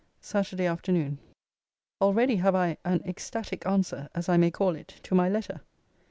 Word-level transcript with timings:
]SATURDAY 0.33 0.65
AFTERNOON. 0.65 1.19
Already 2.01 2.37
have 2.37 2.55
I 2.55 2.77
an 2.83 3.03
ecstatic 3.05 3.67
answer, 3.67 4.09
as 4.15 4.29
I 4.29 4.35
may 4.35 4.49
call 4.49 4.75
it, 4.75 4.87
to 5.03 5.13
my 5.13 5.29
letter. 5.29 5.61